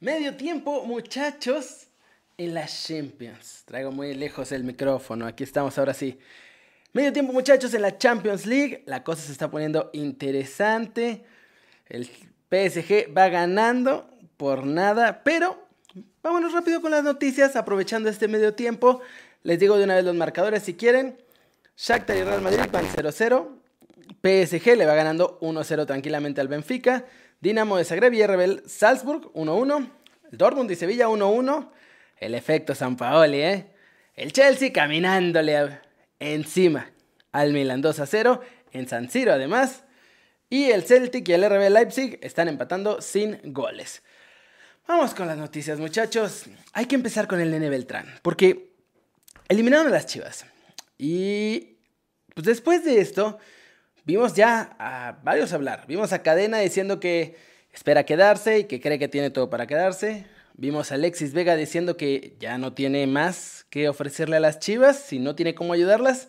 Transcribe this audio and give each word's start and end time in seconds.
Medio 0.00 0.36
tiempo, 0.36 0.84
muchachos, 0.84 1.86
en 2.36 2.52
las 2.52 2.86
Champions. 2.86 3.62
Traigo 3.64 3.90
muy 3.90 4.14
lejos 4.14 4.52
el 4.52 4.62
micrófono, 4.62 5.26
aquí 5.26 5.42
estamos 5.42 5.78
ahora 5.78 5.94
sí. 5.94 6.18
Medio 6.92 7.14
tiempo, 7.14 7.32
muchachos, 7.32 7.72
en 7.72 7.80
la 7.80 7.96
Champions 7.96 8.44
League. 8.44 8.82
La 8.84 9.02
cosa 9.02 9.22
se 9.22 9.32
está 9.32 9.50
poniendo 9.50 9.88
interesante. 9.94 11.24
El 11.86 12.04
PSG 12.04 13.16
va 13.16 13.30
ganando 13.30 14.10
por 14.36 14.66
nada, 14.66 15.22
pero 15.24 15.66
vámonos 16.22 16.52
rápido 16.52 16.82
con 16.82 16.90
las 16.90 17.02
noticias, 17.02 17.56
aprovechando 17.56 18.10
este 18.10 18.28
medio 18.28 18.52
tiempo. 18.52 19.00
Les 19.44 19.58
digo 19.58 19.78
de 19.78 19.84
una 19.84 19.94
vez 19.94 20.04
los 20.04 20.14
marcadores 20.14 20.62
si 20.62 20.74
quieren. 20.74 21.16
Shakhtar 21.74 22.18
y 22.18 22.22
Real 22.22 22.42
Madrid 22.42 22.68
van 22.70 22.84
0-0. 22.84 23.48
PSG 24.22 24.76
le 24.76 24.84
va 24.84 24.94
ganando 24.94 25.40
1-0 25.40 25.86
tranquilamente 25.86 26.42
al 26.42 26.48
Benfica. 26.48 27.06
Dinamo 27.46 27.76
de 27.76 27.84
Zagreb 27.84 28.12
y 28.12 28.26
RB 28.26 28.66
Salzburg 28.66 29.32
1-1. 29.32 29.88
Dortmund 30.32 30.68
y 30.68 30.74
Sevilla 30.74 31.06
1-1. 31.06 31.70
El 32.16 32.34
efecto 32.34 32.74
San 32.74 32.96
Paoli, 32.96 33.40
¿eh? 33.40 33.72
El 34.16 34.32
Chelsea 34.32 34.72
caminándole 34.72 35.78
encima 36.18 36.90
al 37.30 37.52
Milan 37.52 37.84
2-0 37.84 38.40
en 38.72 38.88
San 38.88 39.08
Siro 39.10 39.32
además. 39.32 39.84
Y 40.50 40.70
el 40.72 40.82
Celtic 40.82 41.28
y 41.28 41.34
el 41.34 41.48
RB 41.48 41.70
Leipzig 41.70 42.18
están 42.20 42.48
empatando 42.48 43.00
sin 43.00 43.38
goles. 43.44 44.02
Vamos 44.88 45.14
con 45.14 45.28
las 45.28 45.38
noticias, 45.38 45.78
muchachos. 45.78 46.46
Hay 46.72 46.86
que 46.86 46.96
empezar 46.96 47.28
con 47.28 47.40
el 47.40 47.52
Nene 47.52 47.70
Beltrán, 47.70 48.12
porque 48.22 48.72
eliminaron 49.46 49.86
a 49.86 49.90
las 49.90 50.06
Chivas. 50.06 50.46
Y 50.98 51.76
pues 52.34 52.44
después 52.44 52.84
de 52.84 53.00
esto, 53.00 53.38
Vimos 54.06 54.34
ya 54.34 54.76
a 54.78 55.18
varios 55.24 55.52
hablar. 55.52 55.84
Vimos 55.88 56.12
a 56.12 56.22
Cadena 56.22 56.58
diciendo 56.60 57.00
que 57.00 57.34
espera 57.72 58.06
quedarse 58.06 58.60
y 58.60 58.64
que 58.64 58.80
cree 58.80 59.00
que 59.00 59.08
tiene 59.08 59.30
todo 59.30 59.50
para 59.50 59.66
quedarse. 59.66 60.26
Vimos 60.54 60.92
a 60.92 60.94
Alexis 60.94 61.34
Vega 61.34 61.56
diciendo 61.56 61.96
que 61.96 62.36
ya 62.38 62.56
no 62.56 62.72
tiene 62.72 63.08
más 63.08 63.66
que 63.68 63.88
ofrecerle 63.88 64.36
a 64.36 64.40
las 64.40 64.60
Chivas, 64.60 64.96
si 64.96 65.18
no 65.18 65.34
tiene 65.34 65.56
cómo 65.56 65.72
ayudarlas, 65.72 66.28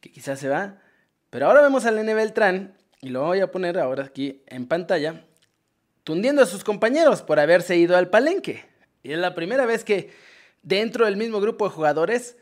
que 0.00 0.12
quizás 0.12 0.38
se 0.38 0.50
va. 0.50 0.82
Pero 1.30 1.46
ahora 1.46 1.62
vemos 1.62 1.86
al 1.86 1.96
Nene 1.96 2.12
Beltrán, 2.12 2.76
y 3.00 3.08
lo 3.08 3.22
voy 3.22 3.40
a 3.40 3.50
poner 3.50 3.78
ahora 3.78 4.04
aquí 4.04 4.42
en 4.46 4.66
pantalla, 4.66 5.24
tundiendo 6.04 6.42
a 6.42 6.46
sus 6.46 6.62
compañeros 6.62 7.22
por 7.22 7.40
haberse 7.40 7.74
ido 7.74 7.96
al 7.96 8.10
palenque. 8.10 8.66
Y 9.02 9.12
es 9.12 9.18
la 9.18 9.34
primera 9.34 9.64
vez 9.64 9.82
que 9.82 10.10
dentro 10.62 11.06
del 11.06 11.16
mismo 11.16 11.40
grupo 11.40 11.64
de 11.64 11.74
jugadores 11.74 12.36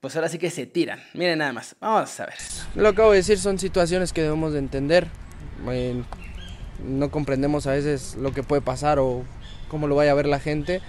pues 0.00 0.14
ahora 0.14 0.28
sí 0.28 0.38
que 0.38 0.50
se 0.50 0.66
tiran. 0.66 1.00
Miren 1.14 1.38
nada 1.38 1.52
más, 1.52 1.76
vamos 1.80 2.18
a 2.20 2.26
ver. 2.26 2.34
Lo 2.74 2.88
acabo 2.88 3.10
de 3.10 3.18
decir, 3.18 3.38
son 3.38 3.58
situaciones 3.58 4.12
que 4.12 4.22
debemos 4.22 4.52
de 4.52 4.60
entender. 4.60 5.08
Eh, 5.70 6.02
no 6.86 7.10
comprendemos 7.10 7.66
a 7.66 7.72
veces 7.72 8.14
lo 8.16 8.32
que 8.32 8.42
puede 8.42 8.62
pasar 8.62 8.98
o 8.98 9.24
cómo 9.68 9.88
lo 9.88 9.96
vaya 9.96 10.12
a 10.12 10.14
ver 10.14 10.26
la 10.26 10.38
gente. 10.38 10.80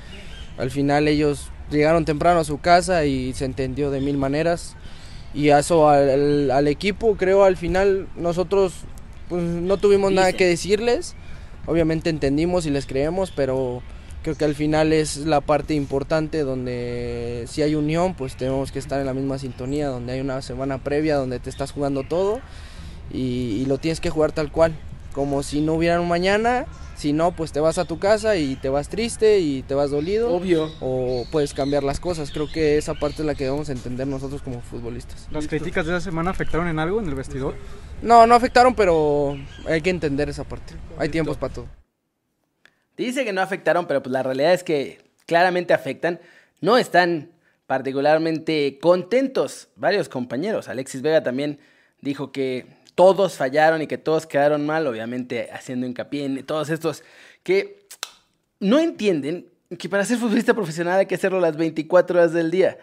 Al 0.58 0.70
final 0.70 1.08
ellos 1.08 1.50
llegaron 1.72 2.06
temprano 2.06 2.40
a 2.40 2.44
su 2.44 2.60
casa 2.60 3.06
y 3.06 3.34
se 3.34 3.46
entendió 3.46 3.90
de 3.90 4.00
mil 4.00 4.18
maneras. 4.18 4.76
Y 5.34 5.50
eso 5.50 5.90
al, 5.90 6.68
equipo, 6.68 7.16
creo 7.16 7.44
al 7.44 7.56
final 7.58 8.08
nosotros 8.16 8.74
pues, 9.28 9.44
no 9.44 9.78
tuvimos 9.78 10.12
nada 10.12 10.34
que 10.34 10.46
decirles. 10.46 11.16
Obviamente 11.66 12.10
entendimos 12.10 12.66
y 12.66 12.72
les 12.72 12.86
creemos, 12.86 13.32
pero 13.32 13.82
creo 14.24 14.36
que 14.36 14.46
al 14.46 14.56
final 14.56 14.94
es 14.94 15.18
la 15.18 15.42
parte 15.42 15.74
importante 15.74 16.44
donde 16.44 17.46
si 17.48 17.62
hay 17.62 17.76
unión, 17.76 18.14
pues 18.16 18.36
tenemos 18.36 18.72
que 18.72 18.80
estar 18.80 19.00
en 19.00 19.06
la 19.06 19.14
misma 19.14 19.38
sintonía, 19.38 19.88
donde 19.88 20.14
hay 20.14 20.20
una 20.22 20.42
semana 20.42 20.78
previa 20.80 21.16
donde 21.16 21.40
te 21.40 21.50
estás 21.50 21.72
jugando 21.72 22.04
todo 22.04 22.42
y, 23.12 23.66
lo 23.66 23.78
tienes 23.78 24.00
que 24.00 24.10
jugar 24.10 24.32
tal 24.32 24.52
cual, 24.52 24.74
como 25.14 25.44
si 25.44 25.62
no 25.62 25.74
hubiera 25.74 26.00
un 26.00 26.08
mañana, 26.08 26.66
si 26.96 27.14
no, 27.14 27.32
pues 27.32 27.52
te 27.52 27.60
vas 27.60 27.78
a 27.78 27.86
tu 27.86 27.98
casa 27.98 28.36
y 28.36 28.56
te 28.56 28.70
vas 28.70 28.90
triste 28.90 29.40
y 29.40 29.64
te 29.64 29.74
vas 29.74 29.90
dolido. 29.90 30.34
Obvio. 30.34 30.70
O 30.82 31.26
puedes 31.32 31.54
cambiar 31.54 31.84
las 31.84 32.00
cosas. 32.00 32.30
Creo 32.30 32.52
que 32.52 32.78
esa 32.78 32.94
parte 32.94 33.22
es 33.22 33.26
la 33.26 33.36
que 33.36 33.46
debemos 33.46 33.70
entender 33.70 34.06
nosotros 34.06 34.42
como 34.42 34.62
futbolistas. 34.62 35.28
¿Las 35.32 35.48
críticas 35.48 35.86
de 35.86 35.94
esa 35.94 36.02
semana 36.02 36.32
afectaron 36.32 36.68
en 36.68 36.78
algo 36.78 37.00
en 37.00 37.08
el 37.08 37.16
vestidor? 37.16 37.56
No, 38.02 38.28
no 38.28 38.36
afectaron, 38.36 38.76
pero 38.76 39.38
hay 39.66 39.82
que 39.82 39.90
entender 39.90 40.30
esa 40.30 40.44
parte. 40.44 40.74
Hay 40.98 41.08
tiempos 41.08 41.38
para 41.38 41.54
todo. 41.54 41.79
Dice 43.06 43.24
que 43.24 43.32
no 43.32 43.40
afectaron, 43.40 43.88
pero 43.88 44.04
pues 44.04 44.12
la 44.12 44.24
realidad 44.24 44.54
es 44.54 44.62
que 44.62 45.00
claramente 45.26 45.74
afectan. 45.74 46.20
No 46.60 46.78
están 46.78 47.32
particularmente 47.66 48.78
contentos 48.82 49.70
varios 49.78 50.10
compañeros. 50.10 50.68
Alexis 50.68 51.02
Vega 51.02 51.24
también 51.24 51.60
dijo 52.02 52.34
que 52.34 52.66
todos 52.96 53.38
fallaron 53.38 53.82
y 53.82 53.88
que 53.88 53.98
todos 53.98 54.28
quedaron 54.28 54.66
mal, 54.66 54.86
obviamente 54.86 55.50
haciendo 55.54 55.88
hincapié 55.88 56.26
en 56.26 56.46
todos 56.46 56.70
estos 56.70 57.04
que 57.42 57.88
no 58.60 58.80
entienden 58.80 59.48
que 59.78 59.88
para 59.88 60.04
ser 60.04 60.18
futbolista 60.18 60.54
profesional 60.54 61.00
hay 61.00 61.06
que 61.06 61.16
hacerlo 61.16 61.40
las 61.40 61.56
24 61.56 62.20
horas 62.20 62.34
del 62.34 62.52
día. 62.52 62.80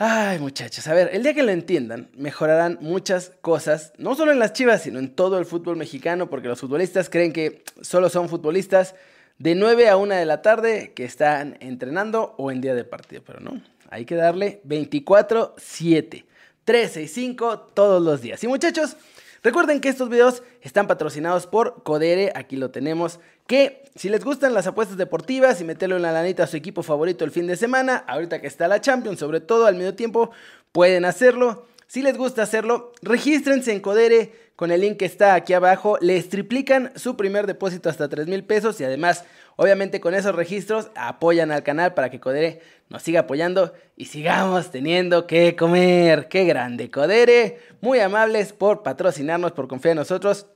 Ay, 0.00 0.38
muchachos, 0.38 0.86
a 0.86 0.94
ver, 0.94 1.10
el 1.12 1.24
día 1.24 1.34
que 1.34 1.42
lo 1.42 1.50
entiendan, 1.50 2.08
mejorarán 2.14 2.78
muchas 2.80 3.32
cosas, 3.40 3.92
no 3.98 4.14
solo 4.14 4.30
en 4.30 4.38
las 4.38 4.52
chivas, 4.52 4.82
sino 4.82 5.00
en 5.00 5.12
todo 5.12 5.40
el 5.40 5.44
fútbol 5.44 5.76
mexicano, 5.76 6.30
porque 6.30 6.46
los 6.46 6.60
futbolistas 6.60 7.10
creen 7.10 7.32
que 7.32 7.64
solo 7.80 8.08
son 8.08 8.28
futbolistas 8.28 8.94
de 9.38 9.56
9 9.56 9.88
a 9.88 9.96
1 9.96 10.14
de 10.14 10.24
la 10.24 10.40
tarde 10.40 10.92
que 10.94 11.04
están 11.04 11.56
entrenando 11.58 12.36
o 12.38 12.52
en 12.52 12.60
día 12.60 12.76
de 12.76 12.84
partido, 12.84 13.22
pero 13.26 13.40
no, 13.40 13.60
hay 13.90 14.04
que 14.04 14.14
darle 14.14 14.62
24-7, 14.68 16.24
13 16.64 17.02
y 17.02 17.08
5 17.08 17.58
todos 17.74 18.00
los 18.00 18.20
días. 18.20 18.44
Y 18.44 18.46
muchachos, 18.46 18.96
recuerden 19.42 19.80
que 19.80 19.88
estos 19.88 20.08
videos 20.08 20.42
están 20.62 20.86
patrocinados 20.86 21.46
por 21.46 21.82
Codere, 21.82 22.32
aquí 22.34 22.56
lo 22.56 22.70
tenemos, 22.70 23.20
que 23.46 23.84
si 23.94 24.08
les 24.08 24.24
gustan 24.24 24.54
las 24.54 24.66
apuestas 24.66 24.96
deportivas 24.96 25.60
y 25.60 25.64
meterle 25.64 25.96
una 25.96 26.12
lanita 26.12 26.44
a 26.44 26.46
su 26.46 26.56
equipo 26.56 26.82
favorito 26.82 27.24
el 27.24 27.30
fin 27.30 27.46
de 27.46 27.56
semana, 27.56 28.04
ahorita 28.06 28.40
que 28.40 28.46
está 28.46 28.68
la 28.68 28.80
Champions, 28.80 29.18
sobre 29.18 29.40
todo 29.40 29.66
al 29.66 29.74
medio 29.74 29.94
tiempo, 29.94 30.30
pueden 30.72 31.04
hacerlo. 31.04 31.66
Si 31.88 32.02
les 32.02 32.18
gusta 32.18 32.42
hacerlo, 32.42 32.92
regístrense 33.00 33.72
en 33.72 33.80
Codere 33.80 34.50
con 34.56 34.70
el 34.70 34.82
link 34.82 34.98
que 34.98 35.06
está 35.06 35.32
aquí 35.32 35.54
abajo. 35.54 35.96
Les 36.02 36.28
triplican 36.28 36.92
su 36.96 37.16
primer 37.16 37.46
depósito 37.46 37.88
hasta 37.88 38.10
3 38.10 38.26
mil 38.26 38.44
pesos 38.44 38.78
y 38.82 38.84
además, 38.84 39.24
obviamente 39.56 39.98
con 39.98 40.14
esos 40.14 40.34
registros, 40.34 40.90
apoyan 40.94 41.50
al 41.50 41.62
canal 41.62 41.94
para 41.94 42.10
que 42.10 42.20
Codere 42.20 42.60
nos 42.90 43.02
siga 43.02 43.20
apoyando 43.20 43.72
y 43.96 44.04
sigamos 44.04 44.70
teniendo 44.70 45.26
que 45.26 45.56
comer. 45.56 46.28
¡Qué 46.28 46.44
grande! 46.44 46.90
Codere, 46.90 47.58
muy 47.80 48.00
amables 48.00 48.52
por 48.52 48.82
patrocinarnos, 48.82 49.52
por 49.52 49.66
confiar 49.66 49.92
en 49.92 49.98
nosotros. 49.98 50.46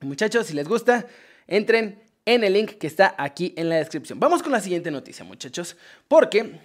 Muchachos, 0.00 0.48
si 0.48 0.52
les 0.52 0.68
gusta, 0.68 1.06
entren 1.46 1.98
en 2.26 2.44
el 2.44 2.52
link 2.52 2.72
que 2.72 2.86
está 2.86 3.14
aquí 3.16 3.54
en 3.56 3.70
la 3.70 3.76
descripción. 3.76 4.20
Vamos 4.20 4.42
con 4.42 4.52
la 4.52 4.60
siguiente 4.60 4.90
noticia, 4.90 5.24
muchachos, 5.24 5.78
porque 6.08 6.60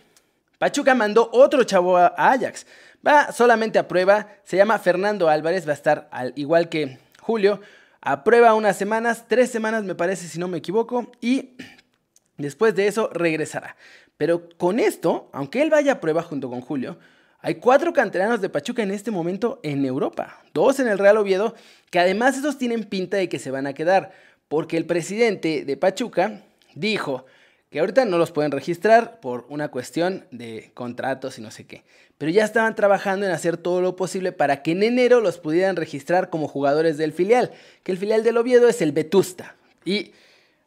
Pachuca 0.59 0.93
mandó 0.93 1.29
otro 1.33 1.63
chavo 1.63 1.97
a 1.97 2.13
Ajax. 2.15 2.67
Va 3.05 3.31
solamente 3.31 3.79
a 3.79 3.87
prueba, 3.87 4.27
se 4.43 4.57
llama 4.57 4.77
Fernando 4.77 5.29
Álvarez, 5.29 5.65
va 5.65 5.71
a 5.71 5.75
estar 5.75 6.09
al 6.11 6.33
igual 6.35 6.67
que 6.67 6.99
Julio, 7.21 7.61
a 8.01 8.23
prueba 8.25 8.53
unas 8.53 8.77
semanas, 8.77 9.25
tres 9.27 9.49
semanas 9.49 9.83
me 9.85 9.95
parece 9.95 10.27
si 10.27 10.37
no 10.37 10.49
me 10.49 10.57
equivoco, 10.57 11.11
y 11.21 11.55
después 12.37 12.75
de 12.75 12.87
eso 12.87 13.09
regresará. 13.13 13.77
Pero 14.17 14.49
con 14.57 14.79
esto, 14.79 15.29
aunque 15.31 15.61
él 15.61 15.69
vaya 15.69 15.93
a 15.93 15.99
prueba 16.01 16.23
junto 16.23 16.49
con 16.49 16.59
Julio, 16.59 16.99
hay 17.39 17.55
cuatro 17.55 17.93
canteranos 17.93 18.41
de 18.41 18.49
Pachuca 18.49 18.83
en 18.83 18.91
este 18.91 19.11
momento 19.11 19.61
en 19.63 19.85
Europa, 19.85 20.43
dos 20.53 20.81
en 20.81 20.89
el 20.89 20.99
Real 20.99 21.15
Oviedo, 21.15 21.55
que 21.89 21.99
además 21.99 22.37
esos 22.37 22.57
tienen 22.57 22.83
pinta 22.83 23.15
de 23.15 23.29
que 23.29 23.39
se 23.39 23.49
van 23.49 23.65
a 23.65 23.73
quedar 23.73 24.11
porque 24.49 24.75
el 24.75 24.85
presidente 24.85 25.63
de 25.63 25.77
Pachuca 25.77 26.41
dijo 26.75 27.25
que 27.69 27.79
ahorita 27.79 28.05
no 28.05 28.17
los 28.17 28.31
pueden 28.31 28.51
registrar 28.51 29.19
por 29.19 29.45
una 29.49 29.69
cuestión 29.69 30.25
de 30.31 30.71
contratos 30.73 31.37
y 31.37 31.41
no 31.41 31.51
sé 31.51 31.65
qué, 31.65 31.83
pero 32.17 32.31
ya 32.31 32.43
estaban 32.43 32.75
trabajando 32.75 33.25
en 33.25 33.31
hacer 33.31 33.57
todo 33.57 33.81
lo 33.81 33.95
posible 33.95 34.31
para 34.31 34.61
que 34.63 34.71
en 34.71 34.83
enero 34.83 35.21
los 35.21 35.37
pudieran 35.37 35.75
registrar 35.75 36.29
como 36.29 36.47
jugadores 36.47 36.97
del 36.97 37.13
filial, 37.13 37.51
que 37.83 37.91
el 37.91 37.97
filial 37.97 38.23
del 38.23 38.37
Oviedo 38.37 38.67
es 38.67 38.81
el 38.81 38.91
Vetusta. 38.91 39.55
Y, 39.85 40.11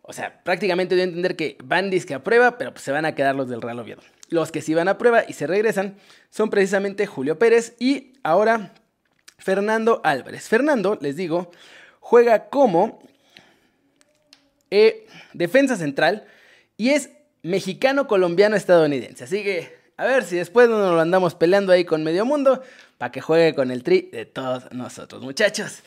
o 0.02 0.12
sea, 0.12 0.42
prácticamente 0.42 0.94
dio 0.94 1.04
entender 1.04 1.37
que 1.37 1.58
van 1.62 1.90
que 1.90 2.14
a 2.14 2.25
prueba, 2.25 2.56
pero 2.56 2.72
pues 2.72 2.82
se 2.82 2.93
van 2.93 3.04
a 3.04 3.14
quedar 3.14 3.34
los 3.34 3.49
del 3.49 3.60
Real 3.60 3.78
Oviedo. 3.81 4.00
Los 4.31 4.50
que 4.50 4.62
sí 4.62 4.72
van 4.72 4.88
a 4.88 4.96
prueba 4.96 5.25
y 5.28 5.34
se 5.34 5.46
regresan 5.46 5.96
son 6.31 6.49
precisamente 6.49 7.06
Julio 7.06 7.38
Pérez 7.38 7.75
y 7.78 8.14
ahora 8.22 8.72
Fernando 9.37 10.00
Álvarez. 10.04 10.49
Fernando, 10.49 10.96
les 11.02 11.16
digo, 11.16 11.50
juega 12.00 12.49
como 12.49 13.00
eh, 14.70 15.06
defensa 15.34 15.76
central 15.76 16.26
y 16.76 16.90
es 16.90 17.10
mexicano, 17.42 18.06
colombiano, 18.06 18.56
estadounidense. 18.56 19.24
Así 19.24 19.42
que 19.42 19.82
a 19.96 20.06
ver 20.06 20.24
si 20.24 20.36
después 20.36 20.69
no 20.69 20.78
nos 20.78 20.94
lo 20.94 21.00
andamos 21.00 21.34
peleando 21.34 21.72
ahí 21.72 21.84
con 21.84 22.02
medio 22.02 22.24
mundo 22.24 22.62
para 22.98 23.12
que 23.12 23.20
juegue 23.20 23.54
con 23.54 23.70
el 23.70 23.82
tri 23.82 24.08
de 24.12 24.26
todos 24.26 24.72
nosotros, 24.72 25.22
muchachos. 25.22 25.82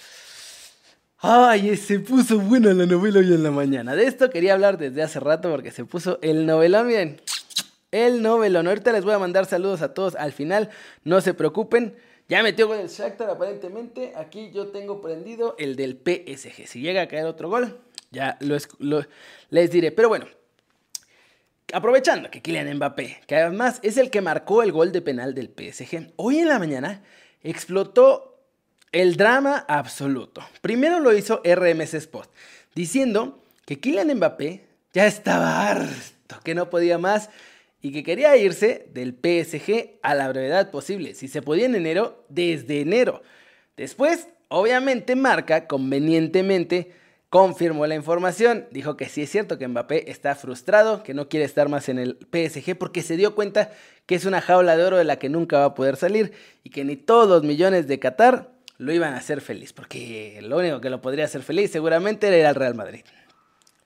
Ay, 1.19 1.75
se 1.77 1.99
puso 1.99 2.39
buena 2.39 2.73
la 2.73 2.85
novela 2.85 3.19
hoy 3.19 3.33
en 3.33 3.41
la 3.41 3.51
mañana. 3.51 3.95
De 3.95 4.05
esto 4.05 4.29
quería 4.29 4.53
hablar 4.53 4.77
desde 4.77 5.01
hace 5.01 5.19
rato 5.19 5.49
porque 5.49 5.71
se 5.71 5.83
puso 5.85 6.19
el 6.21 6.45
novelón, 6.45 6.87
miren. 6.87 7.21
El 7.91 8.21
novelón. 8.21 8.67
Ahorita 8.67 8.91
les 8.91 9.03
voy 9.05 9.13
a 9.13 9.19
mandar 9.19 9.45
saludos 9.45 9.81
a 9.81 9.93
todos 9.93 10.15
al 10.15 10.33
final. 10.33 10.69
No 11.03 11.21
se 11.21 11.33
preocupen. 11.33 11.95
Ya 12.27 12.43
metió 12.43 12.67
gol 12.67 12.79
el 12.79 12.89
Shakhtar 12.89 13.29
aparentemente. 13.29 14.13
Aquí 14.15 14.51
yo 14.51 14.67
tengo 14.67 15.01
prendido 15.01 15.55
el 15.57 15.75
del 15.75 15.93
PSG. 15.97 16.67
Si 16.67 16.81
llega 16.81 17.03
a 17.03 17.07
caer 17.07 17.25
otro 17.25 17.49
gol, 17.49 17.79
ya 18.11 18.37
lo, 18.41 19.05
les 19.49 19.71
diré. 19.71 19.91
Pero 19.91 20.09
bueno, 20.09 20.27
aprovechando 21.73 22.29
que 22.29 22.41
Kylian 22.41 22.75
Mbappé, 22.75 23.21
que 23.27 23.35
además 23.35 23.79
es 23.83 23.97
el 23.97 24.09
que 24.09 24.21
marcó 24.21 24.63
el 24.63 24.71
gol 24.71 24.91
de 24.91 25.01
penal 25.01 25.33
del 25.33 25.47
PSG, 25.47 26.13
hoy 26.15 26.39
en 26.39 26.49
la 26.49 26.59
mañana 26.59 27.01
explotó 27.43 28.39
el 28.91 29.17
drama 29.17 29.65
absoluto. 29.67 30.41
Primero 30.61 30.99
lo 30.99 31.13
hizo 31.13 31.41
RMS 31.43 31.95
Sport, 31.95 32.29
diciendo 32.73 33.43
que 33.65 33.79
Kylian 33.79 34.15
Mbappé 34.15 34.65
ya 34.93 35.05
estaba 35.05 35.69
harto, 35.69 36.39
que 36.43 36.55
no 36.55 36.69
podía 36.69 36.97
más 36.97 37.29
y 37.81 37.91
que 37.91 38.03
quería 38.03 38.35
irse 38.37 38.87
del 38.93 39.11
PSG 39.13 39.99
a 40.01 40.15
la 40.15 40.29
brevedad 40.29 40.71
posible, 40.71 41.13
si 41.13 41.27
se 41.27 41.41
podía 41.41 41.65
en 41.65 41.75
enero, 41.75 42.23
desde 42.29 42.81
enero. 42.81 43.21
Después, 43.77 44.27
obviamente, 44.47 45.15
Marca 45.15 45.67
convenientemente 45.67 46.93
confirmó 47.35 47.85
la 47.85 47.95
información. 47.95 48.65
Dijo 48.71 48.95
que 48.95 49.09
sí 49.09 49.23
es 49.23 49.29
cierto 49.29 49.57
que 49.57 49.67
Mbappé 49.67 50.09
está 50.09 50.35
frustrado, 50.35 51.03
que 51.03 51.13
no 51.13 51.27
quiere 51.27 51.45
estar 51.45 51.67
más 51.67 51.89
en 51.89 51.99
el 51.99 52.17
PSG 52.31 52.77
porque 52.77 53.01
se 53.01 53.17
dio 53.17 53.35
cuenta 53.35 53.73
que 54.05 54.15
es 54.15 54.23
una 54.23 54.39
jaula 54.39 54.77
de 54.77 54.85
oro 54.85 54.95
de 54.95 55.03
la 55.03 55.19
que 55.19 55.27
nunca 55.27 55.59
va 55.59 55.65
a 55.65 55.73
poder 55.73 55.97
salir 55.97 56.31
y 56.63 56.69
que 56.69 56.85
ni 56.85 56.95
todos 56.95 57.27
los 57.27 57.43
millones 57.43 57.87
de 57.87 57.99
Qatar 57.99 58.53
lo 58.77 58.93
iban 58.93 59.13
a 59.13 59.17
hacer 59.17 59.41
feliz, 59.41 59.73
porque 59.73 60.39
lo 60.43 60.59
único 60.59 60.79
que 60.79 60.89
lo 60.89 61.01
podría 61.01 61.25
hacer 61.25 61.43
feliz 61.43 61.71
seguramente 61.71 62.27
era 62.27 62.47
el 62.47 62.55
Real 62.55 62.73
Madrid. 62.73 63.03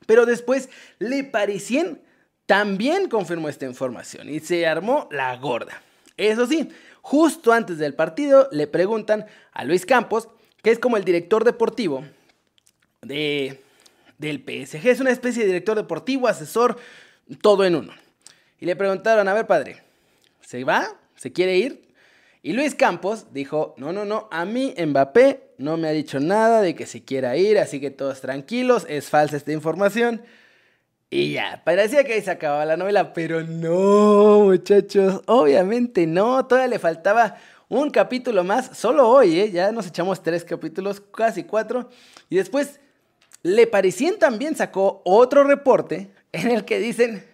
Pero 0.05 0.27
después 0.27 0.69
Le 0.99 1.23
Parisien 1.23 2.03
también 2.45 3.09
confirmó 3.09 3.49
esta 3.49 3.65
información 3.65 4.29
y 4.29 4.41
se 4.41 4.67
armó 4.67 5.09
la 5.09 5.35
gorda. 5.37 5.81
Eso 6.17 6.45
sí, 6.45 6.69
justo 7.01 7.51
antes 7.51 7.79
del 7.79 7.95
partido 7.95 8.47
le 8.51 8.67
preguntan 8.67 9.25
a 9.53 9.65
Luis 9.65 9.87
Campos, 9.87 10.29
que 10.61 10.69
es 10.69 10.77
como 10.77 10.97
el 10.97 11.03
director 11.03 11.43
deportivo 11.43 12.03
de, 13.01 13.61
del 14.17 14.39
PSG. 14.39 14.87
Es 14.87 14.99
una 14.99 15.11
especie 15.11 15.41
de 15.41 15.47
director 15.47 15.75
deportivo, 15.75 16.27
asesor, 16.27 16.77
todo 17.41 17.65
en 17.65 17.75
uno. 17.75 17.93
Y 18.59 18.65
le 18.65 18.75
preguntaron, 18.75 19.27
a 19.27 19.33
ver 19.33 19.47
padre, 19.47 19.81
¿se 20.41 20.63
va? 20.63 20.95
¿Se 21.15 21.31
quiere 21.31 21.57
ir? 21.57 21.89
Y 22.41 22.53
Luis 22.53 22.73
Campos 22.75 23.27
dijo, 23.33 23.75
no, 23.77 23.91
no, 23.91 24.05
no, 24.05 24.29
a 24.31 24.45
mí 24.45 24.73
Mbappé 24.77 25.53
no 25.57 25.75
me 25.75 25.89
ha 25.89 25.91
dicho 25.91 26.19
nada 26.19 26.61
de 26.61 26.73
que 26.73 26.85
se 26.85 27.03
quiera 27.03 27.35
ir, 27.35 27.57
así 27.59 27.81
que 27.81 27.91
todos 27.91 28.21
tranquilos, 28.21 28.85
es 28.87 29.09
falsa 29.09 29.35
esta 29.35 29.51
información. 29.51 30.21
Y 31.09 31.33
ya, 31.33 31.61
parecía 31.65 32.03
que 32.03 32.13
ahí 32.13 32.21
se 32.21 32.31
acababa 32.31 32.65
la 32.65 32.77
novela, 32.77 33.13
pero 33.13 33.41
no, 33.43 34.41
muchachos, 34.41 35.21
obviamente 35.25 36.05
no, 36.07 36.45
todavía 36.45 36.69
le 36.69 36.79
faltaba 36.79 37.35
un 37.67 37.89
capítulo 37.89 38.43
más, 38.43 38.77
solo 38.77 39.09
hoy, 39.09 39.39
¿eh? 39.39 39.51
ya 39.51 39.71
nos 39.71 39.87
echamos 39.87 40.23
tres 40.23 40.45
capítulos, 40.45 41.01
casi 41.01 41.43
cuatro, 41.43 41.89
y 42.29 42.37
después 42.37 42.79
Le 43.43 43.67
Parisien 43.67 44.19
también 44.19 44.55
sacó 44.55 45.01
otro 45.05 45.43
reporte 45.43 46.11
en 46.31 46.51
el 46.51 46.65
que 46.65 46.79
dicen 46.79 47.25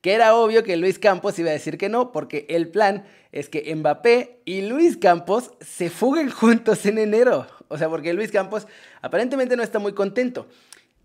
que 0.00 0.12
era 0.14 0.34
obvio 0.34 0.64
que 0.64 0.76
Luis 0.76 0.98
Campos 0.98 1.38
iba 1.38 1.50
a 1.50 1.52
decir 1.52 1.78
que 1.78 1.88
no, 1.88 2.10
porque 2.10 2.44
el 2.48 2.68
plan 2.68 3.04
es 3.30 3.48
que 3.48 3.72
Mbappé 3.74 4.40
y 4.44 4.62
Luis 4.62 4.96
Campos 4.96 5.52
se 5.60 5.90
fuguen 5.90 6.28
juntos 6.30 6.84
en 6.86 6.98
enero. 6.98 7.46
O 7.68 7.78
sea, 7.78 7.88
porque 7.88 8.12
Luis 8.12 8.32
Campos 8.32 8.66
aparentemente 9.00 9.56
no 9.56 9.62
está 9.62 9.78
muy 9.78 9.92
contento. 9.92 10.48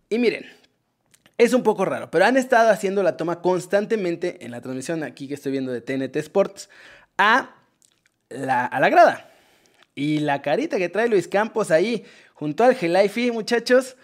Y 0.10 0.18
miren, 0.18 0.48
es 1.38 1.54
un 1.54 1.62
poco 1.62 1.86
raro, 1.86 2.10
pero 2.10 2.26
han 2.26 2.36
estado 2.36 2.72
haciendo 2.72 3.04
la 3.04 3.16
toma 3.16 3.42
constantemente 3.42 4.44
en 4.44 4.52
la 4.52 4.62
transmisión 4.62 5.04
aquí 5.04 5.28
que 5.28 5.36
estoy 5.36 5.52
viendo 5.52 5.72
de 5.72 5.82
TNT 5.82 6.16
Sports 6.18 6.70
a 7.18 7.56
la, 8.30 8.66
a 8.66 8.80
la 8.80 8.90
grada. 8.90 9.30
Y 9.94 10.20
la 10.20 10.42
carita 10.42 10.78
que 10.78 10.90
trae 10.90 11.08
Luis 11.08 11.28
Campos 11.28 11.70
ahí 11.70 12.04
junto 12.34 12.64
al 12.64 12.76
Gelaifi, 12.76 13.32
muchachos, 13.32 13.96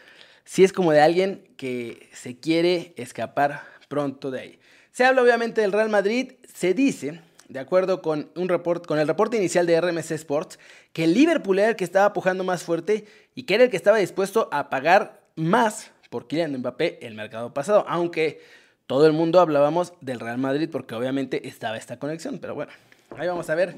sí 0.45 0.63
es 0.63 0.73
como 0.73 0.91
de 0.91 1.01
alguien 1.01 1.47
que 1.57 2.09
se 2.13 2.37
quiere 2.37 2.93
escapar 2.97 3.63
pronto 3.87 4.31
de 4.31 4.39
ahí. 4.39 4.59
Se 4.91 5.05
habla 5.05 5.23
obviamente 5.23 5.61
del 5.61 5.71
Real 5.71 5.89
Madrid, 5.89 6.33
se 6.53 6.73
dice, 6.73 7.21
de 7.49 7.59
acuerdo 7.59 8.01
con, 8.01 8.29
un 8.35 8.49
report, 8.49 8.85
con 8.85 8.99
el 8.99 9.07
reporte 9.07 9.37
inicial 9.37 9.65
de 9.65 9.79
RMC 9.79 10.11
Sports, 10.11 10.59
que 10.91 11.05
el 11.05 11.13
Liverpool 11.13 11.59
era 11.59 11.69
el 11.69 11.75
que 11.75 11.83
estaba 11.83 12.13
pujando 12.13 12.43
más 12.43 12.63
fuerte 12.63 13.05
y 13.35 13.43
que 13.43 13.55
era 13.55 13.63
el 13.63 13.69
que 13.69 13.77
estaba 13.77 13.97
dispuesto 13.97 14.49
a 14.51 14.69
pagar 14.69 15.21
más 15.35 15.91
por 16.09 16.27
Kylian 16.27 16.57
Mbappé 16.57 16.99
el 17.05 17.15
mercado 17.15 17.53
pasado, 17.53 17.85
aunque 17.87 18.41
todo 18.85 19.07
el 19.07 19.13
mundo 19.13 19.39
hablábamos 19.39 19.93
del 20.01 20.19
Real 20.19 20.37
Madrid 20.37 20.69
porque 20.71 20.93
obviamente 20.93 21.47
estaba 21.47 21.77
esta 21.77 21.97
conexión, 21.97 22.37
pero 22.39 22.53
bueno, 22.53 22.71
ahí 23.17 23.27
vamos 23.27 23.49
a 23.49 23.55
ver 23.55 23.75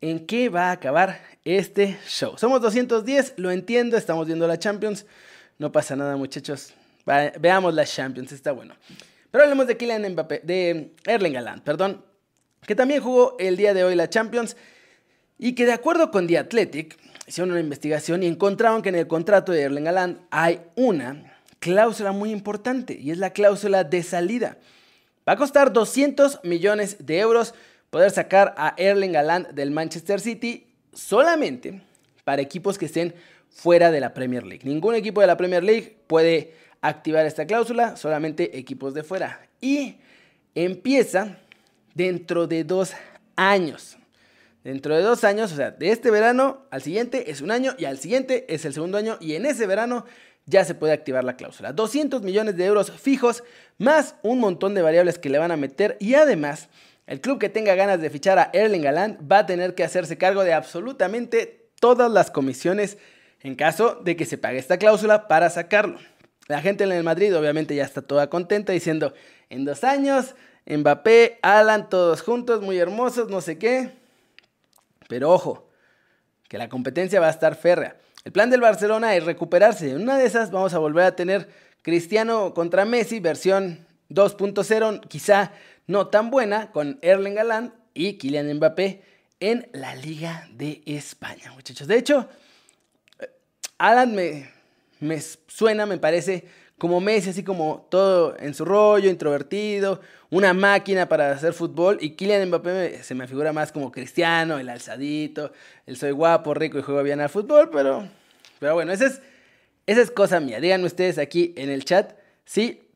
en 0.00 0.26
qué 0.26 0.48
va 0.48 0.68
a 0.68 0.72
acabar 0.72 1.20
este 1.44 1.98
show. 2.06 2.36
Somos 2.36 2.60
210, 2.60 3.34
lo 3.36 3.50
entiendo, 3.50 3.96
estamos 3.96 4.26
viendo 4.26 4.46
la 4.46 4.58
Champions, 4.58 5.06
no 5.58 5.72
pasa 5.72 5.96
nada 5.96 6.16
muchachos, 6.16 6.72
veamos 7.40 7.74
la 7.74 7.84
Champions, 7.84 8.32
está 8.32 8.52
bueno. 8.52 8.74
Pero 9.30 9.44
hablemos 9.44 9.66
de 9.66 9.76
Kylian 9.76 10.12
Mbappé, 10.12 10.40
de 10.44 10.94
Erling 11.04 11.36
Haaland, 11.36 11.62
perdón, 11.62 12.04
que 12.66 12.74
también 12.74 13.02
jugó 13.02 13.36
el 13.38 13.56
día 13.56 13.74
de 13.74 13.84
hoy 13.84 13.94
la 13.94 14.08
Champions 14.08 14.56
y 15.38 15.54
que 15.54 15.66
de 15.66 15.72
acuerdo 15.72 16.10
con 16.10 16.26
The 16.26 16.38
Athletic 16.38 16.98
hicieron 17.26 17.50
una 17.50 17.60
investigación 17.60 18.22
y 18.22 18.26
encontraron 18.26 18.82
que 18.82 18.88
en 18.88 18.94
el 18.94 19.06
contrato 19.06 19.52
de 19.52 19.62
Erling 19.62 19.86
Haaland 19.86 20.18
hay 20.30 20.60
una 20.76 21.38
cláusula 21.58 22.12
muy 22.12 22.30
importante 22.30 22.96
y 22.98 23.10
es 23.10 23.18
la 23.18 23.30
cláusula 23.30 23.84
de 23.84 24.02
salida. 24.02 24.58
Va 25.28 25.32
a 25.32 25.36
costar 25.36 25.72
200 25.72 26.40
millones 26.44 26.96
de 27.04 27.18
euros 27.18 27.54
poder 27.90 28.10
sacar 28.10 28.54
a 28.56 28.74
Erling 28.76 29.16
Haaland 29.16 29.48
del 29.48 29.70
Manchester 29.70 30.20
City 30.20 30.66
solamente 30.92 31.82
para 32.24 32.42
equipos 32.42 32.78
que 32.78 32.86
estén 32.86 33.14
fuera 33.50 33.90
de 33.90 34.00
la 34.00 34.14
Premier 34.14 34.46
League. 34.46 34.64
Ningún 34.64 34.94
equipo 34.94 35.20
de 35.20 35.26
la 35.26 35.36
Premier 35.36 35.64
League 35.64 35.96
puede 36.06 36.54
activar 36.80 37.26
esta 37.26 37.46
cláusula, 37.46 37.96
solamente 37.96 38.58
equipos 38.58 38.94
de 38.94 39.02
fuera. 39.02 39.40
Y 39.60 39.96
empieza 40.54 41.38
dentro 41.94 42.46
de 42.46 42.64
dos 42.64 42.92
años. 43.36 43.96
Dentro 44.64 44.94
de 44.94 45.02
dos 45.02 45.24
años, 45.24 45.52
o 45.52 45.56
sea, 45.56 45.70
de 45.70 45.90
este 45.90 46.10
verano 46.10 46.66
al 46.70 46.82
siguiente 46.82 47.30
es 47.30 47.40
un 47.40 47.50
año 47.50 47.74
y 47.78 47.84
al 47.84 47.98
siguiente 47.98 48.44
es 48.52 48.64
el 48.64 48.74
segundo 48.74 48.98
año 48.98 49.16
y 49.20 49.34
en 49.34 49.46
ese 49.46 49.66
verano 49.66 50.04
ya 50.46 50.64
se 50.64 50.74
puede 50.74 50.92
activar 50.92 51.24
la 51.24 51.36
cláusula. 51.36 51.72
200 51.72 52.22
millones 52.22 52.56
de 52.56 52.64
euros 52.64 52.90
fijos 52.92 53.44
más 53.78 54.16
un 54.22 54.40
montón 54.40 54.74
de 54.74 54.82
variables 54.82 55.18
que 55.18 55.30
le 55.30 55.38
van 55.38 55.52
a 55.52 55.56
meter 55.56 55.96
y 56.00 56.14
además 56.14 56.68
el 57.06 57.20
club 57.20 57.38
que 57.38 57.48
tenga 57.48 57.74
ganas 57.74 58.00
de 58.00 58.10
fichar 58.10 58.38
a 58.38 58.50
Erling 58.52 58.86
Haaland 58.86 59.30
va 59.30 59.40
a 59.40 59.46
tener 59.46 59.74
que 59.74 59.84
hacerse 59.84 60.18
cargo 60.18 60.44
de 60.44 60.52
absolutamente 60.52 61.70
todas 61.80 62.10
las 62.10 62.30
comisiones 62.30 62.98
en 63.42 63.54
caso 63.54 64.00
de 64.02 64.16
que 64.16 64.24
se 64.24 64.38
pague 64.38 64.58
esta 64.58 64.78
cláusula 64.78 65.28
para 65.28 65.50
sacarlo. 65.50 65.98
La 66.46 66.60
gente 66.62 66.84
en 66.84 66.92
el 66.92 67.04
Madrid 67.04 67.36
obviamente 67.36 67.74
ya 67.74 67.84
está 67.84 68.02
toda 68.02 68.30
contenta 68.30 68.72
diciendo, 68.72 69.12
en 69.50 69.64
dos 69.64 69.84
años, 69.84 70.34
Mbappé, 70.66 71.38
Alan, 71.42 71.88
todos 71.88 72.22
juntos, 72.22 72.62
muy 72.62 72.78
hermosos, 72.78 73.28
no 73.28 73.40
sé 73.40 73.58
qué. 73.58 73.92
Pero 75.08 75.30
ojo, 75.30 75.68
que 76.48 76.58
la 76.58 76.68
competencia 76.68 77.20
va 77.20 77.28
a 77.28 77.30
estar 77.30 77.54
férrea. 77.54 77.96
El 78.24 78.32
plan 78.32 78.50
del 78.50 78.60
Barcelona 78.60 79.14
es 79.14 79.24
recuperarse. 79.24 79.90
En 79.90 80.02
una 80.02 80.18
de 80.18 80.26
esas 80.26 80.50
vamos 80.50 80.74
a 80.74 80.78
volver 80.78 81.04
a 81.04 81.16
tener 81.16 81.48
Cristiano 81.82 82.52
contra 82.54 82.84
Messi, 82.84 83.20
versión 83.20 83.86
2.0, 84.10 85.06
quizá 85.08 85.52
no 85.86 86.08
tan 86.08 86.30
buena, 86.30 86.70
con 86.70 86.98
Erling 87.02 87.38
Haaland 87.38 87.72
y 87.94 88.14
Kylian 88.14 88.54
Mbappé 88.54 89.02
en 89.40 89.68
la 89.72 89.94
Liga 89.94 90.48
de 90.52 90.82
España, 90.84 91.52
muchachos. 91.52 91.86
De 91.86 91.96
hecho, 91.96 92.28
Alan 93.78 94.14
me, 94.14 94.50
me 95.00 95.20
suena, 95.20 95.86
me 95.86 95.98
parece 95.98 96.44
como 96.78 97.00
Messi, 97.00 97.30
así 97.30 97.42
como 97.42 97.86
todo 97.90 98.36
en 98.38 98.54
su 98.54 98.64
rollo, 98.64 99.10
introvertido, 99.10 100.00
una 100.30 100.52
máquina 100.52 101.08
para 101.08 101.32
hacer 101.32 101.52
fútbol. 101.52 101.98
Y 102.00 102.10
Kylian 102.10 102.48
Mbappé 102.48 103.02
se 103.02 103.14
me 103.14 103.26
figura 103.26 103.52
más 103.52 103.72
como 103.72 103.90
cristiano, 103.90 104.58
el 104.58 104.68
alzadito, 104.68 105.52
el 105.86 105.96
soy 105.96 106.12
guapo, 106.12 106.54
rico 106.54 106.78
y 106.78 106.82
juego 106.82 107.02
bien 107.02 107.20
al 107.20 107.28
fútbol, 107.28 107.70
pero, 107.70 108.08
pero 108.60 108.74
bueno, 108.74 108.92
esa 108.92 109.06
es, 109.06 109.20
esa 109.86 110.00
es 110.00 110.10
cosa 110.10 110.38
mía. 110.38 110.60
Díganme 110.60 110.86
ustedes 110.86 111.18
aquí 111.18 111.52
en 111.56 111.70
el 111.70 111.84
chat 111.84 112.12
si 112.44 112.87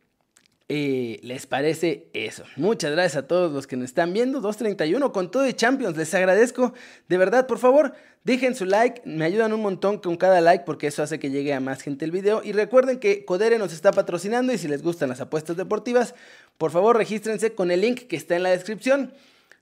eh, 0.75 1.21
les 1.23 1.45
parece 1.45 2.09
eso. 2.14 2.45
Muchas 2.57 2.93
gracias 2.93 3.25
a 3.25 3.26
todos 3.29 3.52
los 3.52 3.67
que 3.67 3.76
nos 3.76 3.91
están 3.91 4.14
viendo. 4.14 4.41
231 4.41 5.12
con 5.12 5.31
todo 5.31 5.47
y 5.47 5.52
Champions. 5.52 5.99
Les 5.99 6.14
agradezco. 6.14 6.73
De 7.11 7.19
verdad, 7.19 7.47
por 7.47 7.59
favor, 7.59 7.93
dejen 8.25 8.55
su 8.55 8.64
like. 8.64 9.02
Me 9.05 9.26
ayudan 9.26 9.52
un 9.52 9.61
montón 9.61 9.99
con 9.99 10.17
cada 10.17 10.41
like 10.41 10.64
porque 10.64 10.87
eso 10.87 11.02
hace 11.02 11.19
que 11.19 11.29
llegue 11.29 11.52
a 11.52 11.61
más 11.61 11.83
gente 11.83 12.07
el 12.07 12.11
video. 12.11 12.41
Y 12.43 12.52
recuerden 12.52 13.00
que 13.00 13.26
Codere 13.26 13.59
nos 13.59 13.75
está 13.75 13.93
patrocinando 13.93 14.50
y 14.50 14.57
si 14.57 14.67
les 14.67 14.83
gustan 14.83 15.11
las 15.11 15.21
apuestas 15.21 15.59
deportivas, 15.59 16.14
por 16.57 16.71
favor 16.71 16.97
regístrense 16.97 17.55
con 17.55 17.71
el 17.71 17.83
link 17.83 18.07
que 18.07 18.17
está 18.17 18.37
en 18.37 18.43
la 18.43 18.49
descripción. 18.49 19.12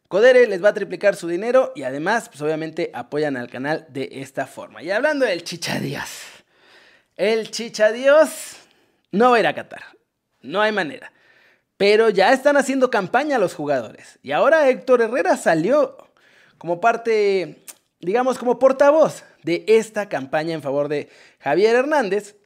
Codere 0.06 0.46
les 0.46 0.62
va 0.62 0.68
a 0.68 0.74
triplicar 0.74 1.16
su 1.16 1.26
dinero 1.26 1.72
y 1.74 1.82
además, 1.82 2.28
pues 2.28 2.40
obviamente 2.40 2.92
apoyan 2.94 3.36
al 3.36 3.50
canal 3.50 3.84
de 3.88 4.10
esta 4.12 4.46
forma. 4.46 4.80
Y 4.80 4.92
hablando 4.92 5.26
del 5.26 5.42
chichadios. 5.42 6.08
El 7.16 7.50
chichadios 7.50 8.58
no 9.10 9.32
va 9.32 9.38
a 9.38 9.40
ir 9.40 9.48
a 9.48 9.56
Qatar. 9.56 9.99
No 10.42 10.60
hay 10.60 10.72
manera. 10.72 11.12
Pero 11.76 12.10
ya 12.10 12.32
están 12.32 12.56
haciendo 12.56 12.90
campaña 12.90 13.38
los 13.38 13.54
jugadores. 13.54 14.18
Y 14.22 14.32
ahora 14.32 14.68
Héctor 14.68 15.02
Herrera 15.02 15.36
salió 15.36 15.96
como 16.58 16.80
parte, 16.80 17.64
digamos, 18.00 18.38
como 18.38 18.58
portavoz 18.58 19.24
de 19.42 19.64
esta 19.66 20.08
campaña 20.08 20.54
en 20.54 20.62
favor 20.62 20.88
de 20.88 21.08
Javier 21.38 21.76
Hernández. 21.76 22.36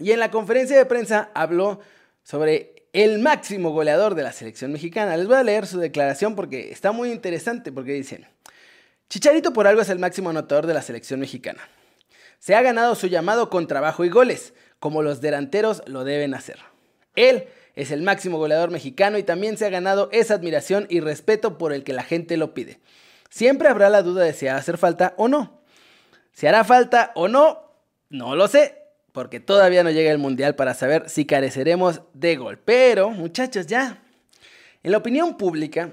Y 0.00 0.10
en 0.10 0.18
la 0.18 0.30
conferencia 0.30 0.76
de 0.76 0.86
prensa 0.86 1.30
habló 1.34 1.80
sobre 2.24 2.88
el 2.92 3.18
máximo 3.20 3.70
goleador 3.70 4.14
de 4.14 4.22
la 4.22 4.32
selección 4.32 4.72
mexicana. 4.72 5.16
Les 5.16 5.26
voy 5.26 5.36
a 5.36 5.42
leer 5.42 5.66
su 5.66 5.78
declaración 5.78 6.34
porque 6.34 6.72
está 6.72 6.92
muy 6.92 7.12
interesante, 7.12 7.70
porque 7.70 7.92
dicen, 7.92 8.26
Chicharito 9.08 9.52
por 9.52 9.66
algo 9.66 9.82
es 9.82 9.90
el 9.90 9.98
máximo 9.98 10.30
anotador 10.30 10.66
de 10.66 10.74
la 10.74 10.82
selección 10.82 11.20
mexicana. 11.20 11.60
Se 12.38 12.54
ha 12.54 12.62
ganado 12.62 12.94
su 12.94 13.06
llamado 13.06 13.50
con 13.50 13.66
trabajo 13.66 14.04
y 14.04 14.08
goles, 14.08 14.54
como 14.78 15.02
los 15.02 15.20
delanteros 15.20 15.82
lo 15.86 16.04
deben 16.04 16.34
hacer. 16.34 16.58
Él 17.14 17.48
es 17.76 17.90
el 17.90 18.02
máximo 18.02 18.38
goleador 18.38 18.70
mexicano 18.70 19.18
y 19.18 19.22
también 19.22 19.56
se 19.56 19.66
ha 19.66 19.70
ganado 19.70 20.08
esa 20.12 20.34
admiración 20.34 20.86
y 20.88 21.00
respeto 21.00 21.58
por 21.58 21.72
el 21.72 21.84
que 21.84 21.92
la 21.92 22.02
gente 22.02 22.36
lo 22.36 22.54
pide. 22.54 22.78
Siempre 23.30 23.68
habrá 23.68 23.88
la 23.88 24.02
duda 24.02 24.24
de 24.24 24.32
si 24.32 24.46
a 24.46 24.56
hacer 24.56 24.78
falta 24.78 25.14
o 25.16 25.28
no. 25.28 25.60
Si 26.32 26.46
hará 26.46 26.64
falta 26.64 27.12
o 27.14 27.28
no, 27.28 27.72
no 28.10 28.36
lo 28.36 28.48
sé, 28.48 28.78
porque 29.12 29.40
todavía 29.40 29.82
no 29.82 29.90
llega 29.90 30.10
el 30.10 30.18
Mundial 30.18 30.54
para 30.54 30.74
saber 30.74 31.08
si 31.08 31.24
careceremos 31.24 32.02
de 32.12 32.36
gol. 32.36 32.58
Pero, 32.64 33.10
muchachos, 33.10 33.66
ya. 33.66 34.02
En 34.82 34.92
la 34.92 34.98
opinión 34.98 35.36
pública, 35.36 35.90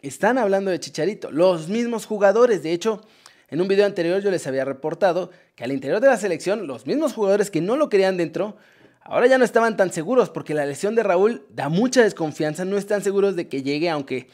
están 0.00 0.38
hablando 0.38 0.70
de 0.70 0.80
Chicharito. 0.80 1.30
Los 1.30 1.68
mismos 1.68 2.06
jugadores, 2.06 2.62
de 2.62 2.72
hecho, 2.72 3.00
en 3.48 3.60
un 3.60 3.68
video 3.68 3.86
anterior 3.86 4.20
yo 4.20 4.30
les 4.30 4.46
había 4.46 4.64
reportado 4.64 5.30
que 5.54 5.64
al 5.64 5.72
interior 5.72 6.00
de 6.00 6.08
la 6.08 6.16
selección, 6.16 6.66
los 6.66 6.86
mismos 6.86 7.14
jugadores 7.14 7.50
que 7.50 7.60
no 7.60 7.76
lo 7.76 7.88
querían 7.88 8.16
dentro, 8.16 8.56
ahora 9.04 9.26
ya 9.26 9.38
no 9.38 9.44
estaban 9.44 9.76
tan 9.76 9.92
seguros 9.92 10.30
porque 10.30 10.54
la 10.54 10.66
lesión 10.66 10.94
de 10.94 11.02
Raúl 11.02 11.46
da 11.50 11.68
mucha 11.68 12.02
desconfianza, 12.02 12.64
no 12.64 12.76
están 12.76 13.02
seguros 13.02 13.36
de 13.36 13.48
que 13.48 13.62
llegue 13.62 13.88
aunque 13.90 14.28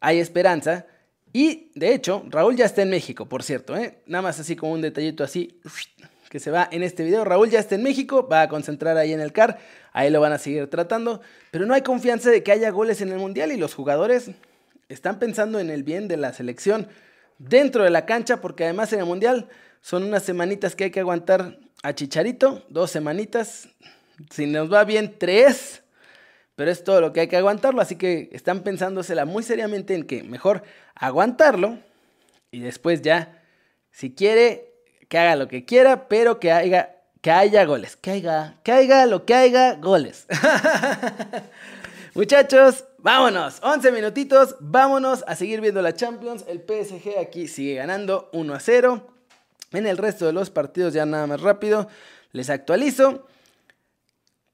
hay 0.00 0.18
esperanza. 0.18 0.86
Y 1.32 1.70
de 1.74 1.94
hecho, 1.94 2.24
Raúl 2.28 2.56
ya 2.56 2.64
está 2.64 2.82
en 2.82 2.90
México, 2.90 3.28
por 3.28 3.42
cierto, 3.42 3.76
¿eh? 3.76 3.98
nada 4.06 4.22
más 4.22 4.40
así 4.40 4.56
como 4.56 4.72
un 4.72 4.80
detallito 4.80 5.22
así 5.22 5.60
que 6.30 6.38
se 6.38 6.50
va 6.50 6.68
en 6.70 6.82
este 6.82 7.04
video. 7.04 7.24
Raúl 7.24 7.50
ya 7.50 7.58
está 7.58 7.74
en 7.74 7.82
México, 7.82 8.28
va 8.28 8.42
a 8.42 8.48
concentrar 8.48 8.96
ahí 8.96 9.12
en 9.12 9.20
el 9.20 9.32
CAR, 9.32 9.58
ahí 9.92 10.10
lo 10.10 10.20
van 10.20 10.32
a 10.32 10.38
seguir 10.38 10.68
tratando, 10.70 11.20
pero 11.50 11.66
no 11.66 11.74
hay 11.74 11.82
confianza 11.82 12.30
de 12.30 12.42
que 12.42 12.52
haya 12.52 12.70
goles 12.70 13.00
en 13.00 13.10
el 13.10 13.18
Mundial 13.18 13.50
y 13.52 13.56
los 13.56 13.74
jugadores 13.74 14.30
están 14.88 15.18
pensando 15.18 15.58
en 15.58 15.70
el 15.70 15.82
bien 15.82 16.08
de 16.08 16.16
la 16.16 16.32
selección 16.32 16.88
dentro 17.38 17.82
de 17.82 17.90
la 17.90 18.06
cancha, 18.06 18.40
porque 18.40 18.64
además 18.64 18.92
en 18.92 19.00
el 19.00 19.06
Mundial 19.06 19.48
son 19.80 20.04
unas 20.04 20.22
semanitas 20.22 20.76
que 20.76 20.84
hay 20.84 20.90
que 20.90 21.00
aguantar 21.00 21.58
a 21.82 21.94
Chicharito, 21.94 22.64
dos 22.68 22.90
semanitas, 22.90 23.68
si 24.30 24.46
nos 24.46 24.72
va 24.72 24.84
bien, 24.84 25.16
tres, 25.18 25.82
pero 26.56 26.70
es 26.70 26.84
todo 26.84 27.00
lo 27.00 27.12
que 27.12 27.20
hay 27.20 27.28
que 27.28 27.36
aguantarlo, 27.36 27.80
así 27.80 27.96
que 27.96 28.28
están 28.32 28.60
pensándosela 28.60 29.24
muy 29.24 29.42
seriamente 29.42 29.94
en 29.94 30.04
que 30.04 30.22
mejor 30.22 30.62
aguantarlo 30.94 31.78
y 32.50 32.60
después 32.60 33.02
ya, 33.02 33.42
si 33.90 34.14
quiere, 34.14 34.74
que 35.08 35.18
haga 35.18 35.36
lo 35.36 35.48
que 35.48 35.64
quiera, 35.64 36.08
pero 36.08 36.38
que 36.38 36.52
haya, 36.52 36.96
que 37.20 37.30
haya 37.30 37.64
goles, 37.64 37.96
que 37.96 38.10
haya, 38.10 38.58
que 38.62 38.72
haya 38.72 39.06
lo 39.06 39.24
que 39.24 39.34
haya 39.34 39.74
goles. 39.74 40.26
Muchachos, 42.14 42.84
vámonos. 42.98 43.60
11 43.62 43.92
minutitos. 43.92 44.56
Vámonos 44.58 45.24
a 45.26 45.36
seguir 45.36 45.60
viendo 45.60 45.80
la 45.80 45.94
Champions. 45.94 46.44
El 46.48 46.60
PSG 46.60 47.18
aquí 47.20 47.46
sigue 47.46 47.76
ganando 47.76 48.28
1 48.32 48.52
a 48.52 48.60
0. 48.60 49.06
En 49.72 49.86
el 49.86 49.96
resto 49.96 50.26
de 50.26 50.32
los 50.32 50.50
partidos, 50.50 50.92
ya 50.92 51.06
nada 51.06 51.28
más 51.28 51.40
rápido, 51.40 51.88
les 52.32 52.50
actualizo. 52.50 53.26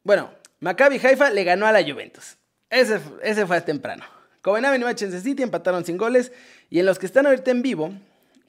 Bueno, 0.06 0.30
Maccabi 0.60 1.00
Haifa 1.04 1.30
le 1.30 1.42
ganó 1.42 1.66
a 1.66 1.72
la 1.72 1.82
Juventus. 1.82 2.36
Ese, 2.70 3.00
ese 3.24 3.44
fue 3.44 3.60
temprano. 3.60 4.04
Copenhagen 4.40 4.80
y 4.80 4.84
Manchester 4.84 5.20
City 5.20 5.42
empataron 5.42 5.84
sin 5.84 5.96
goles. 5.96 6.30
Y 6.70 6.78
en 6.78 6.86
los 6.86 7.00
que 7.00 7.06
están 7.06 7.26
ahorita 7.26 7.50
en 7.50 7.60
vivo, 7.60 7.90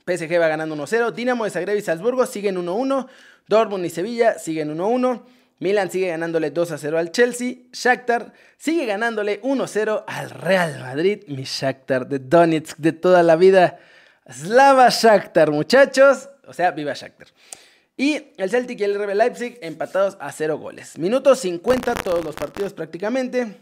PSG 0.06 0.40
va 0.40 0.50
ganando 0.50 0.76
1-0. 0.76 1.12
Dinamo 1.14 1.46
de 1.46 1.50
Zagreb 1.50 1.76
y 1.76 1.82
Salzburgo 1.82 2.28
siguen 2.28 2.58
1-1. 2.58 3.08
Dortmund 3.48 3.84
y 3.88 3.90
Sevilla 3.90 4.38
siguen 4.38 4.78
1-1. 4.78 5.24
Milan 5.58 5.90
sigue 5.90 6.10
ganándole 6.10 6.52
2 6.52 6.74
a 6.74 6.78
0 6.78 7.00
al 7.00 7.12
Chelsea. 7.12 7.56
Shakhtar 7.74 8.34
sigue 8.60 8.86
ganándole 8.86 9.40
1 9.42 9.64
a 9.64 9.68
0 9.68 10.06
al 10.06 10.30
Real 10.30 10.80
Madrid. 10.80 11.24
Mi 11.26 11.42
Shakhtar 11.44 12.08
de 12.08 12.20
Donetsk 12.20 12.78
de 12.78 12.92
toda 12.92 13.24
la 13.24 13.36
vida. 13.36 13.80
Slava 14.30 14.90
Shakhtar, 14.90 15.50
muchachos. 15.50 16.30
O 16.46 16.54
sea, 16.54 16.70
viva 16.70 16.94
Shakhtar. 16.94 17.30
Y 17.98 18.28
el 18.38 18.52
Celtic 18.52 18.80
y 18.80 18.84
el 18.84 18.96
RB 18.96 19.16
Leipzig 19.16 19.58
empatados 19.62 20.18
a 20.20 20.32
0 20.32 20.60
goles. 20.60 21.00
Minuto 21.00 21.36
50 21.36 21.96
todos 21.96 22.24
los 22.24 22.36
partidos 22.36 22.74
prácticamente. 22.74 23.58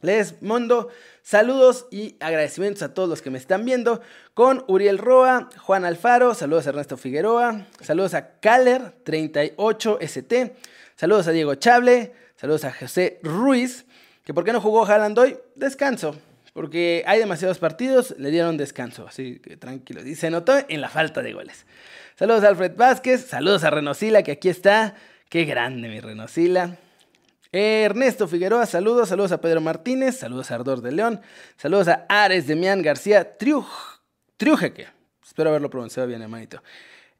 Les 0.00 0.42
mando 0.42 0.88
saludos 1.22 1.86
y 1.92 2.16
agradecimientos 2.18 2.82
a 2.82 2.92
todos 2.92 3.08
los 3.08 3.22
que 3.22 3.30
me 3.30 3.38
están 3.38 3.64
viendo. 3.64 4.00
Con 4.34 4.64
Uriel 4.66 4.98
Roa, 4.98 5.48
Juan 5.58 5.84
Alfaro, 5.84 6.34
saludos 6.34 6.66
a 6.66 6.70
Ernesto 6.70 6.96
Figueroa, 6.96 7.68
saludos 7.80 8.14
a 8.14 8.40
Caller 8.40 8.96
38ST. 9.04 10.54
Saludos 10.96 11.28
a 11.28 11.30
Diego 11.30 11.54
Chable, 11.54 12.12
saludos 12.34 12.64
a 12.64 12.72
José 12.72 13.20
Ruiz, 13.22 13.86
que 14.24 14.34
por 14.34 14.42
qué 14.44 14.52
no 14.52 14.60
jugó 14.60 14.84
Haaland 14.84 15.18
hoy, 15.18 15.38
descanso, 15.54 16.16
porque 16.52 17.02
hay 17.06 17.18
demasiados 17.18 17.58
partidos, 17.58 18.14
le 18.18 18.30
dieron 18.30 18.56
descanso, 18.56 19.06
así 19.06 19.38
que 19.40 19.56
tranquilo. 19.56 20.06
Y 20.06 20.14
se 20.14 20.30
notó 20.30 20.54
en 20.68 20.80
la 20.80 20.88
falta 20.88 21.22
de 21.22 21.32
goles. 21.32 21.66
Saludos 22.16 22.44
a 22.44 22.48
Alfred 22.48 22.76
Vázquez, 22.76 23.26
saludos 23.26 23.64
a 23.64 23.70
Renosila, 23.70 24.22
que 24.22 24.32
aquí 24.32 24.48
está, 24.48 24.94
qué 25.28 25.44
grande 25.44 25.88
mi 25.88 26.00
Renosila. 26.00 26.76
Ernesto 27.50 28.28
Figueroa, 28.28 28.64
saludos, 28.66 29.10
saludos 29.10 29.32
a 29.32 29.40
Pedro 29.40 29.60
Martínez, 29.60 30.16
saludos 30.18 30.50
a 30.50 30.54
Ardor 30.54 30.80
de 30.80 30.92
León, 30.92 31.20
saludos 31.56 31.88
a 31.88 32.06
Ares 32.08 32.46
Demián 32.46 32.80
García 32.80 33.36
Triuj, 33.36 33.66
Triujeque, 34.38 34.86
espero 35.22 35.50
haberlo 35.50 35.68
pronunciado 35.68 36.08
bien, 36.08 36.22
hermanito. 36.22 36.62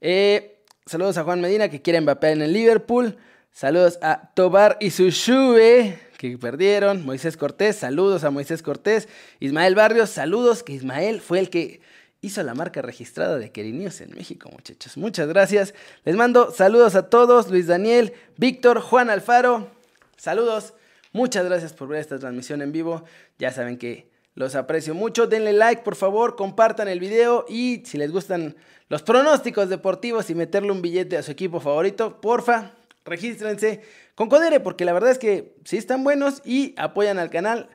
Eh, 0.00 0.62
saludos 0.86 1.18
a 1.18 1.24
Juan 1.24 1.40
Medina, 1.40 1.68
que 1.68 1.82
quiere 1.82 2.00
Mbappé 2.00 2.30
en 2.30 2.42
el 2.42 2.52
Liverpool. 2.52 3.16
Saludos 3.52 3.98
a 4.00 4.32
Tobar 4.34 4.78
y 4.80 4.90
Sushube, 4.90 5.98
que 6.30 6.38
perdieron. 6.38 7.04
Moisés 7.04 7.36
Cortés, 7.36 7.76
saludos 7.76 8.24
a 8.24 8.30
Moisés 8.30 8.62
Cortés. 8.62 9.08
Ismael 9.40 9.74
Barrios, 9.74 10.10
saludos, 10.10 10.62
que 10.62 10.72
Ismael 10.72 11.20
fue 11.20 11.40
el 11.40 11.50
que 11.50 11.80
hizo 12.20 12.42
la 12.42 12.54
marca 12.54 12.82
registrada 12.82 13.38
de 13.38 13.50
Querinios 13.50 14.00
en 14.00 14.14
México, 14.14 14.48
muchachos. 14.52 14.96
Muchas 14.96 15.28
gracias. 15.28 15.74
Les 16.04 16.14
mando 16.14 16.52
saludos 16.52 16.94
a 16.94 17.08
todos. 17.08 17.50
Luis 17.50 17.66
Daniel, 17.66 18.12
Víctor, 18.36 18.80
Juan 18.80 19.10
Alfaro. 19.10 19.68
Saludos. 20.16 20.74
Muchas 21.12 21.44
gracias 21.44 21.72
por 21.72 21.88
ver 21.88 22.00
esta 22.00 22.18
transmisión 22.18 22.62
en 22.62 22.72
vivo. 22.72 23.04
Ya 23.38 23.50
saben 23.50 23.76
que 23.76 24.08
los 24.34 24.54
aprecio 24.54 24.94
mucho. 24.94 25.26
Denle 25.26 25.52
like, 25.52 25.82
por 25.82 25.96
favor. 25.96 26.36
Compartan 26.36 26.86
el 26.86 27.00
video. 27.00 27.44
Y 27.48 27.82
si 27.84 27.98
les 27.98 28.12
gustan 28.12 28.54
los 28.88 29.02
pronósticos 29.02 29.68
deportivos 29.68 30.30
y 30.30 30.36
meterle 30.36 30.70
un 30.70 30.82
billete 30.82 31.16
a 31.16 31.22
su 31.22 31.32
equipo 31.32 31.58
favorito, 31.58 32.20
porfa, 32.20 32.72
regístrense 33.04 33.82
con 34.14 34.28
Codere 34.28 34.61
porque 34.61 34.85
la 34.85 34.92
verdad 34.92 35.11
es 35.11 35.18
que 35.18 35.54
sí 35.64 35.76
están 35.76 36.04
buenos 36.04 36.42
y 36.44 36.75
apoyan 36.76 37.18
al 37.18 37.30
canal. 37.30 37.68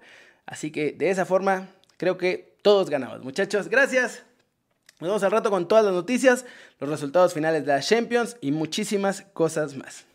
Así 0.46 0.72
que 0.72 0.94
de 0.94 1.10
esa 1.10 1.26
forma 1.26 1.70
creo 1.98 2.18
que 2.18 2.58
todos 2.62 2.90
ganamos. 2.90 3.24
Muchachos, 3.24 3.70
gracias. 3.70 4.24
Nos 5.00 5.10
vemos 5.10 5.24
al 5.24 5.32
rato 5.32 5.52
con 5.52 5.68
todas 5.68 5.86
las 5.86 5.94
noticias, 5.94 6.46
los 6.80 6.90
resultados 6.90 7.34
finales 7.34 7.66
de 7.66 7.74
la 7.74 7.82
Champions 7.82 8.36
y 8.42 8.52
muchísimas 8.52 9.22
cosas 9.34 9.76
más. 9.76 10.07